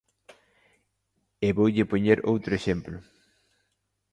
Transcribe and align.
E 1.45 1.49
voulle 1.57 1.89
poñer 1.91 2.19
outro 2.31 2.51
exemplo. 2.59 2.97